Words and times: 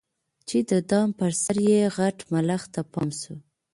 چي 0.47 0.57
د 0.69 0.71
دام 0.89 1.09
پر 1.19 1.31
سر 1.43 1.57
یې 1.71 1.81
غټ 1.97 2.17
ملخ 2.31 2.63
ته 2.73 2.81
پام 2.91 3.09
سو 3.21 3.33